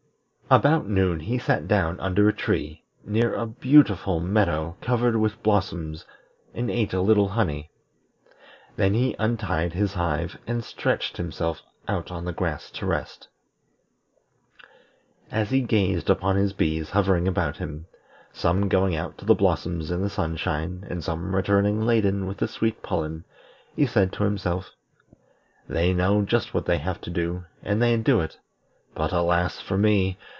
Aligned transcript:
About 0.49 0.85
noon 0.85 1.21
he 1.21 1.37
sat 1.37 1.65
down 1.65 1.97
under 2.01 2.27
a 2.27 2.33
tree, 2.33 2.83
near 3.05 3.33
a 3.35 3.47
beautiful 3.47 4.19
meadow 4.19 4.75
covered 4.81 5.15
with 5.15 5.41
blossoms, 5.41 6.03
and 6.53 6.69
ate 6.69 6.91
a 6.93 6.99
little 6.99 7.29
honey. 7.29 7.71
Then 8.75 8.93
he 8.93 9.15
untied 9.17 9.71
his 9.71 9.93
hive 9.93 10.37
and 10.45 10.61
stretched 10.61 11.15
himself 11.15 11.61
out 11.87 12.11
on 12.11 12.25
the 12.25 12.33
grass 12.33 12.69
to 12.71 12.85
rest. 12.85 13.29
As 15.31 15.51
he 15.51 15.61
gazed 15.61 16.09
upon 16.09 16.35
his 16.35 16.51
bees 16.51 16.89
hovering 16.89 17.29
about 17.29 17.55
him, 17.55 17.85
some 18.33 18.67
going 18.67 18.93
out 18.93 19.17
to 19.19 19.25
the 19.25 19.33
blossoms 19.35 19.89
in 19.89 20.01
the 20.01 20.09
sunshine, 20.09 20.85
and 20.89 21.01
some 21.01 21.33
returning 21.33 21.85
laden 21.85 22.27
with 22.27 22.39
the 22.39 22.47
sweet 22.49 22.83
pollen, 22.83 23.23
he 23.73 23.85
said 23.85 24.11
to 24.11 24.25
himself, 24.25 24.71
"They 25.69 25.93
know 25.93 26.23
just 26.23 26.53
what 26.53 26.65
they 26.65 26.79
have 26.79 26.99
to 27.01 27.09
do, 27.09 27.45
and 27.63 27.81
they 27.81 27.95
do 27.95 28.19
it; 28.19 28.37
but 28.93 29.13
alas 29.13 29.61
for 29.61 29.77
me! 29.77 30.17